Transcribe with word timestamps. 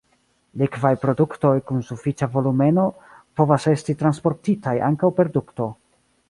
Likvaj 0.59 0.93
produktoj 1.01 1.51
kun 1.71 1.83
sufiĉa 1.89 2.29
volumeno 2.37 2.87
povas 3.41 3.69
esti 3.75 3.97
transportitaj 4.01 4.75
ankaŭ 4.89 5.13
per 5.21 5.33
dukto. 5.39 5.71